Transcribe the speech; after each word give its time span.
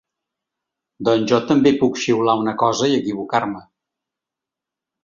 Doncs 1.09 1.27
jo 1.33 1.39
també 1.51 1.73
puc 1.83 2.01
xiular 2.05 2.37
una 2.45 2.57
cosa 2.65 2.91
i 2.95 2.99
equivocar-me. 3.05 3.65